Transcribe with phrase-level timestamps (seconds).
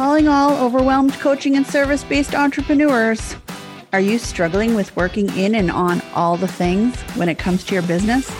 [0.00, 3.36] Calling all overwhelmed coaching and service based entrepreneurs.
[3.92, 7.74] Are you struggling with working in and on all the things when it comes to
[7.74, 8.34] your business?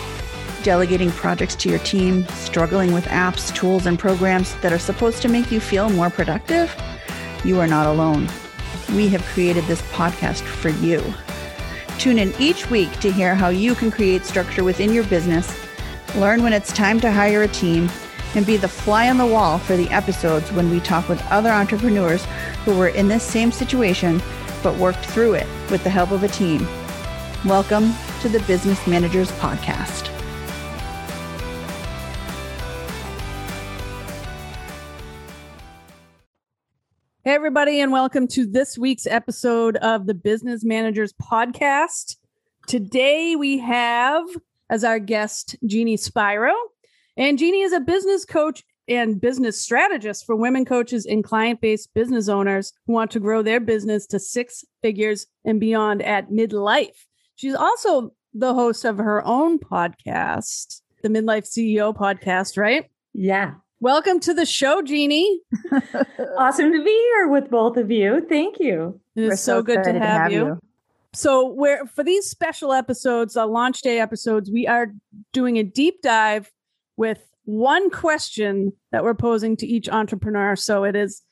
[0.63, 5.29] Delegating projects to your team, struggling with apps, tools, and programs that are supposed to
[5.29, 6.75] make you feel more productive?
[7.45, 8.27] You are not alone.
[8.95, 11.05] We have created this podcast for you.
[11.99, 15.55] Tune in each week to hear how you can create structure within your business,
[16.17, 17.91] learn when it's time to hire a team,
[18.35, 21.51] and be the fly on the wall for the episodes when we talk with other
[21.51, 22.25] entrepreneurs
[22.65, 24.23] who were in this same situation
[24.63, 26.67] but worked through it with the help of a team.
[27.45, 30.09] Welcome to the Business Managers Podcast.
[37.23, 42.17] Hey, everybody, and welcome to this week's episode of the Business Managers Podcast.
[42.67, 44.25] Today we have
[44.69, 46.53] as our guest Jeannie Spiro.
[47.17, 51.93] And Jeannie is a business coach and business strategist for women coaches and client based
[51.95, 57.07] business owners who want to grow their business to six figures and beyond at midlife.
[57.37, 62.91] She's also the host of her own podcast, the Midlife CEO podcast, right?
[63.13, 63.55] Yeah.
[63.81, 65.41] Welcome to the show, Jeannie.
[66.39, 68.25] awesome to be here with both of you.
[68.29, 69.01] Thank you.
[69.17, 70.47] It is so, so good to have, to have you.
[70.47, 70.61] you.
[71.13, 74.93] So, where for these special episodes, the launch day episodes, we are
[75.33, 76.53] doing a deep dive
[77.01, 80.55] with one question that we're posing to each entrepreneur.
[80.55, 81.23] So it is,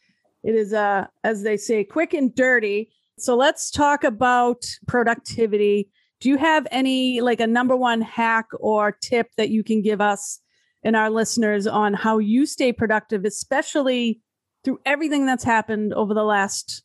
[0.42, 2.90] it is, uh, as they say, quick and dirty.
[3.18, 5.90] So let's talk about productivity.
[6.20, 10.00] Do you have any like a number one hack or tip that you can give
[10.00, 10.40] us
[10.84, 14.22] and our listeners on how you stay productive, especially
[14.64, 16.82] through everything that's happened over the last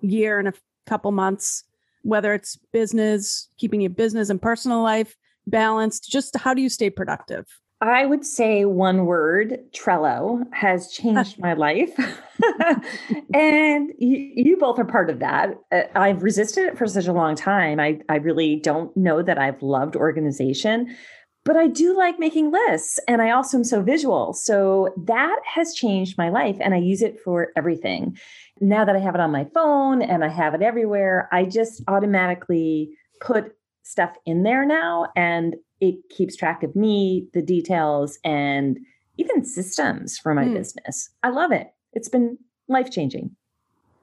[0.00, 0.54] year and a
[0.86, 1.62] couple months,
[2.02, 5.14] whether it's business, keeping your business and personal life
[5.46, 7.46] balanced, just how do you stay productive?
[7.82, 11.92] I would say one word Trello has changed my life.
[13.34, 15.58] and you, you, both are part of that.
[15.72, 17.80] Uh, I've resisted it for such a long time.
[17.80, 20.96] I, I really don't know that I've loved organization,
[21.44, 23.00] but I do like making lists.
[23.08, 24.32] And I also am so visual.
[24.32, 26.56] So that has changed my life.
[26.60, 28.16] And I use it for everything.
[28.60, 31.82] Now that I have it on my phone and I have it everywhere, I just
[31.88, 35.06] automatically put stuff in there now.
[35.16, 38.78] And it keeps track of me, the details, and
[39.18, 40.54] even systems for my mm.
[40.54, 41.10] business.
[41.22, 41.68] I love it.
[41.92, 42.38] It's been
[42.68, 43.34] life changing.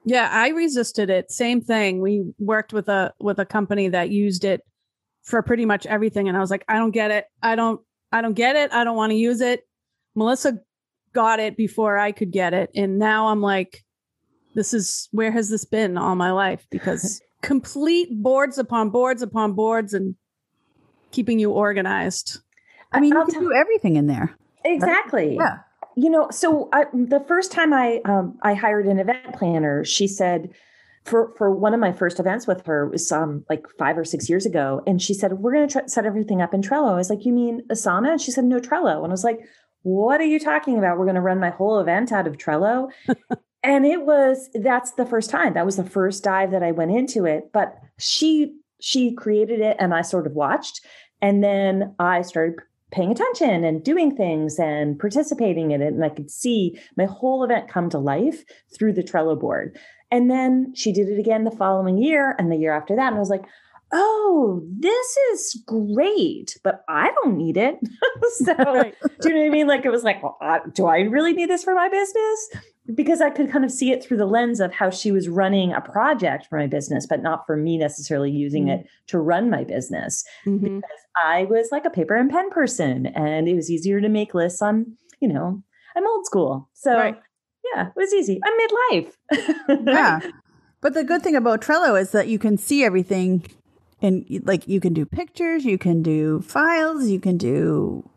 [0.04, 1.30] Yeah, I resisted it.
[1.30, 2.00] Same thing.
[2.00, 4.62] We worked with a with a company that used it
[5.22, 7.26] for pretty much everything and I was like, I don't get it.
[7.42, 7.80] I don't
[8.10, 8.72] I don't get it.
[8.72, 9.66] I don't want to use it.
[10.14, 10.58] Melissa
[11.12, 13.84] got it before I could get it and now I'm like
[14.54, 19.52] this is where has this been all my life because complete boards upon boards upon
[19.52, 20.14] boards and
[21.10, 22.38] keeping you organized.
[22.92, 24.36] I mean, I'll you can do everything in there.
[24.64, 25.36] Exactly.
[25.36, 25.58] Yeah.
[25.96, 30.06] You know, so I, the first time I um, I hired an event planner, she
[30.06, 30.50] said
[31.04, 34.28] for for one of my first events with her was um like five or six
[34.28, 36.92] years ago, and she said we're going to set everything up in Trello.
[36.92, 38.12] I was like, you mean Asana?
[38.12, 39.40] And she said no Trello, and I was like,
[39.82, 40.98] what are you talking about?
[40.98, 42.90] We're going to run my whole event out of Trello.
[43.62, 46.90] and it was that's the first time that was the first dive that i went
[46.90, 50.80] into it but she she created it and i sort of watched
[51.22, 52.60] and then I started
[52.90, 55.92] paying attention and doing things and participating in it.
[55.92, 58.42] And I could see my whole event come to life
[58.74, 59.78] through the Trello board.
[60.10, 63.08] And then she did it again the following year and the year after that.
[63.08, 63.44] And I was like,
[63.92, 67.78] oh, this is great, but I don't need it.
[68.44, 68.94] so, right.
[69.20, 69.66] do you know what I mean?
[69.66, 72.48] Like, it was like, well, uh, do I really need this for my business?
[72.94, 75.72] because I could kind of see it through the lens of how she was running
[75.72, 78.80] a project for my business, but not for me necessarily using mm-hmm.
[78.80, 80.24] it to run my business.
[80.46, 80.76] Mm-hmm.
[80.76, 84.34] Because I was like a paper and pen person and it was easier to make
[84.34, 85.62] lists on, you know,
[85.96, 86.68] I'm old school.
[86.72, 87.20] So right.
[87.74, 88.40] yeah, it was easy.
[88.44, 89.86] I'm midlife.
[89.86, 90.20] yeah.
[90.80, 93.44] But the good thing about Trello is that you can see everything
[94.02, 98.08] and like you can do pictures, you can do files, you can do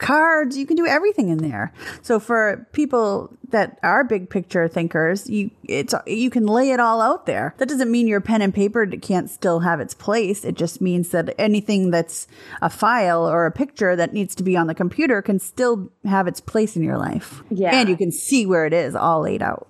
[0.00, 1.72] cards, you can do everything in there.
[2.02, 7.00] So for people that are big picture thinkers, you it's you can lay it all
[7.00, 7.54] out there.
[7.58, 10.44] That doesn't mean your pen and paper can't still have its place.
[10.44, 12.26] It just means that anything that's
[12.62, 16.26] a file or a picture that needs to be on the computer can still have
[16.26, 17.42] its place in your life.
[17.50, 17.74] Yeah.
[17.74, 19.68] And you can see where it is all laid out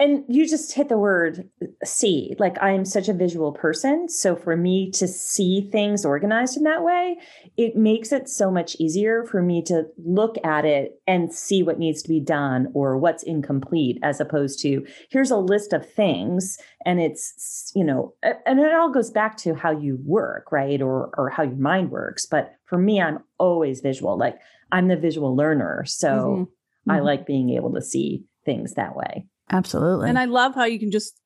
[0.00, 1.48] and you just hit the word
[1.84, 4.08] see like i am such a visual person.
[4.08, 7.18] So for me to see things organized in that way
[7.56, 11.78] it makes it so much easier for me to look at it and see what
[11.78, 16.56] needs to be done or what's incomplete as opposed to here's a list of things
[16.86, 18.14] and it's you know
[18.46, 20.80] and it all goes back to how you work right?
[20.80, 22.24] Or or how your mind works.
[22.26, 24.18] But for me i'm always visual.
[24.18, 24.38] Like
[24.72, 25.84] i'm the visual learner.
[25.86, 26.42] So mm-hmm.
[26.42, 26.90] Mm-hmm.
[26.90, 30.08] i like being able to see things that way Absolutely.
[30.08, 31.20] And I love how you can just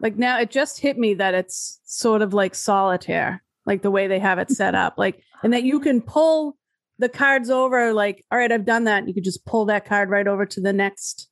[0.00, 4.06] like now it just hit me that it's sort of like solitaire, like the way
[4.06, 4.94] they have it set up.
[4.98, 6.56] Like and that you can pull
[6.98, 9.08] the cards over like all right, I've done that.
[9.08, 11.28] You could just pull that card right over to the next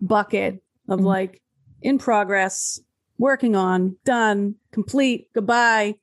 [0.00, 1.06] bucket of mm-hmm.
[1.06, 1.42] like
[1.80, 2.80] in progress,
[3.18, 5.94] working on, done, complete, goodbye.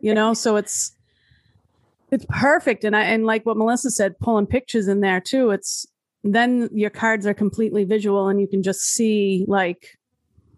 [0.00, 0.94] You know, so it's
[2.10, 2.84] it's perfect.
[2.84, 5.50] And I and like what Melissa said, pulling pictures in there too.
[5.50, 5.86] It's
[6.34, 9.96] then your cards are completely visual and you can just see like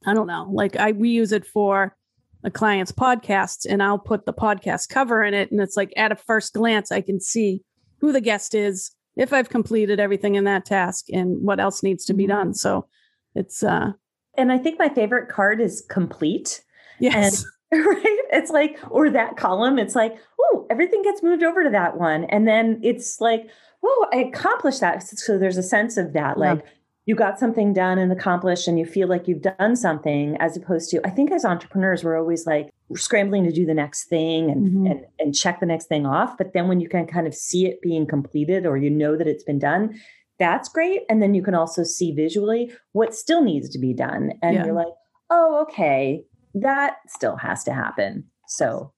[0.06, 1.96] I don't know, like I we use it for
[2.44, 6.12] a client's podcast and I'll put the podcast cover in it and it's like at
[6.12, 7.62] a first glance I can see
[8.00, 12.04] who the guest is, if I've completed everything in that task and what else needs
[12.04, 12.32] to be mm-hmm.
[12.32, 12.54] done.
[12.54, 12.86] So
[13.34, 13.92] it's uh
[14.36, 16.62] and I think my favorite card is complete.
[17.00, 17.44] Yes.
[17.72, 18.18] Right.
[18.32, 22.24] It's like, or that column, it's like, oh, everything gets moved over to that one.
[22.24, 23.48] And then it's like,
[23.84, 25.02] oh, I accomplished that.
[25.02, 26.52] So there's a sense of that, yeah.
[26.54, 26.64] like
[27.08, 30.90] you got something done and accomplished and you feel like you've done something as opposed
[30.90, 34.68] to, I think as entrepreneurs, we're always like scrambling to do the next thing and,
[34.68, 34.86] mm-hmm.
[34.86, 36.36] and, and check the next thing off.
[36.36, 39.26] But then when you can kind of see it being completed or you know that
[39.26, 39.98] it's been done,
[40.38, 41.04] that's great.
[41.08, 44.32] And then you can also see visually what still needs to be done.
[44.42, 44.66] And yeah.
[44.66, 44.92] you're like,
[45.30, 46.24] oh, okay,
[46.54, 48.24] that still has to happen.
[48.46, 48.92] So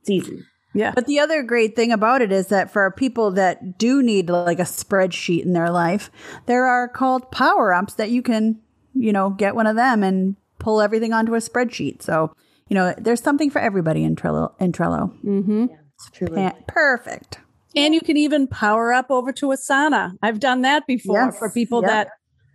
[0.00, 0.42] it's easy.
[0.74, 0.92] Yeah.
[0.94, 4.58] But the other great thing about it is that for people that do need like
[4.58, 6.10] a spreadsheet in their life,
[6.46, 8.60] there are called power ups that you can,
[8.92, 12.02] you know, get one of them and pull everything onto a spreadsheet.
[12.02, 12.34] So,
[12.68, 14.52] you know, there's something for everybody in Trello.
[14.60, 15.16] In Trello.
[15.24, 15.66] Mm-hmm.
[15.70, 15.76] Yeah,
[16.12, 16.52] truly.
[16.66, 17.38] Perfect.
[17.76, 20.12] And you can even power up over to Asana.
[20.22, 21.38] I've done that before yes.
[21.38, 21.90] for people yep.
[21.90, 22.08] that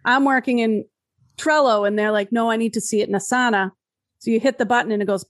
[0.06, 0.86] I'm working in
[1.38, 3.72] Trello and they're like, no, I need to see it in Asana.
[4.20, 5.26] So you hit the button and it goes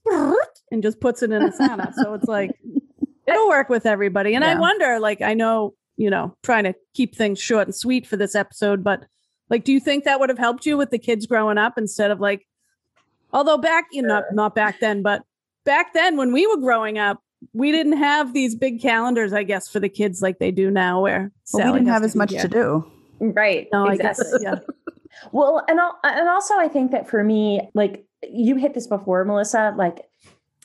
[0.70, 1.92] and just puts it in Asana.
[1.94, 2.50] so it's like,
[3.26, 4.34] it'll work with everybody.
[4.34, 4.52] And yeah.
[4.52, 8.16] I wonder, like, I know, you know, trying to keep things short and sweet for
[8.16, 9.04] this episode, but
[9.48, 12.10] like, do you think that would have helped you with the kids growing up instead
[12.10, 12.46] of like,
[13.32, 15.22] although back, you know, not, not back then, but
[15.64, 17.22] back then when we were growing up,
[17.52, 21.00] we didn't have these big calendars, I guess, for the kids like they do now,
[21.00, 22.42] where well, we didn't have as much here.
[22.42, 22.92] to do.
[23.18, 23.68] Right.
[23.72, 24.26] No, exactly.
[24.26, 24.74] I guess, yeah.
[25.32, 29.24] well, and I'll, and also I think that for me, like you hit this before,
[29.24, 30.06] Melissa, like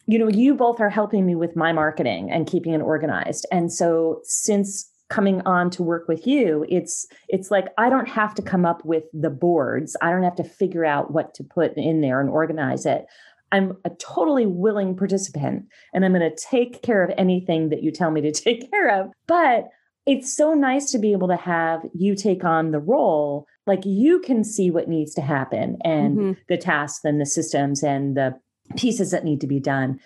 [0.08, 3.48] you know, you both are helping me with my marketing and keeping it organized.
[3.52, 8.34] And so since coming on to work with you it's it's like i don't have
[8.34, 11.72] to come up with the boards i don't have to figure out what to put
[11.78, 13.06] in there and organize it
[13.52, 17.92] I'm a totally willing participant and I'm going to take care of anything that you
[17.92, 19.12] tell me to take care of.
[19.28, 19.70] But
[20.06, 23.48] it's so nice to be able to have you take on the role.
[23.66, 26.32] Like you can see what needs to happen and mm-hmm.
[26.48, 28.40] the tasks and the systems and the
[28.78, 30.00] pieces that need to be done.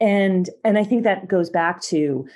[0.00, 2.26] And and I think that goes back to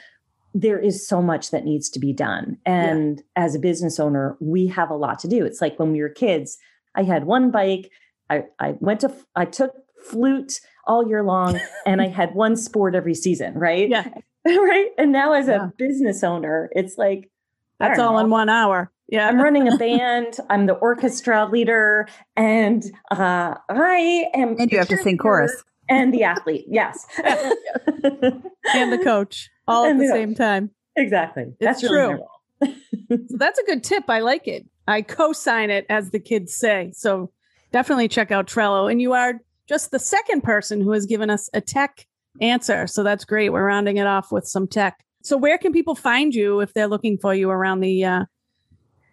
[0.54, 2.56] there is so much that needs to be done.
[2.64, 3.44] And yeah.
[3.44, 5.44] as a business owner, we have a lot to do.
[5.44, 6.56] It's like when we were kids,
[6.94, 7.90] I had one bike.
[8.30, 9.72] I, I went to I took
[10.04, 13.88] flute all year long and I had one sport every season, right?
[13.88, 14.08] Yeah.
[14.46, 14.88] right.
[14.96, 15.66] And now as yeah.
[15.66, 17.30] a business owner, it's like
[17.78, 18.18] that's all know.
[18.20, 18.90] in one hour.
[19.08, 19.28] Yeah.
[19.28, 24.88] I'm running a band, I'm the orchestra leader, and uh, I am And you have
[24.88, 25.52] to sing chorus.
[25.90, 27.06] And the athlete, yes.
[27.24, 30.70] and the coach all and at the, the same time.
[30.96, 31.44] Exactly.
[31.44, 32.18] It's that's true.
[32.62, 34.04] so that's a good tip.
[34.08, 34.66] I like it.
[34.86, 36.92] I co-sign it as the kids say.
[36.94, 37.30] So
[37.72, 38.90] definitely check out Trello.
[38.90, 42.06] And you are just the second person who has given us a tech
[42.40, 42.86] answer.
[42.86, 43.50] So that's great.
[43.50, 45.04] We're rounding it off with some tech.
[45.22, 48.24] So where can people find you if they're looking for you around the uh,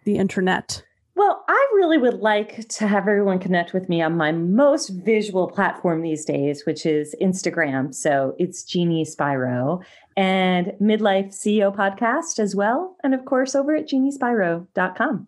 [0.04, 0.82] the internet?
[1.14, 5.48] Well, I really would like to have everyone connect with me on my most visual
[5.48, 7.94] platform these days, which is Instagram.
[7.94, 9.80] So it's Jeannie Spiro
[10.14, 12.96] and Midlife CEO podcast as well.
[13.02, 15.26] And of course, over at jeanniespiro.com.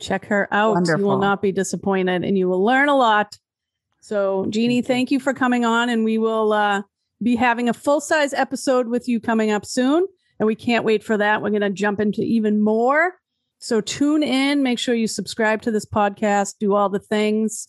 [0.00, 0.74] Check her out.
[0.74, 1.00] Wonderful.
[1.00, 3.38] You will not be disappointed and you will learn a lot
[4.04, 4.86] so, Jeannie, thank you.
[4.86, 6.82] thank you for coming on, and we will uh,
[7.24, 10.06] be having a full size episode with you coming up soon.
[10.38, 11.42] And we can't wait for that.
[11.42, 13.14] We're going to jump into even more.
[13.58, 17.66] So, tune in, make sure you subscribe to this podcast, do all the things.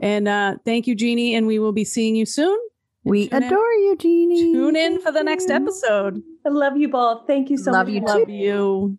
[0.00, 2.58] And uh, thank you, Jeannie, and we will be seeing you soon.
[3.04, 3.82] We adore in.
[3.82, 4.52] you, Jeannie.
[4.52, 6.20] Tune in for the next episode.
[6.44, 7.28] I love you both.
[7.28, 7.94] Thank you so love much.
[7.94, 8.98] You love you.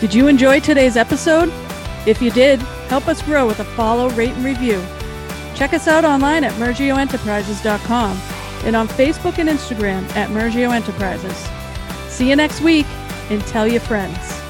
[0.00, 1.52] Did you enjoy today's episode?
[2.06, 4.84] If you did, help us grow with a follow, rate, and review.
[5.54, 8.20] Check us out online at murgioenterprises.com
[8.64, 11.36] and on Facebook and Instagram at Murgio Enterprises.
[12.12, 12.86] See you next week
[13.30, 14.43] and tell your friends.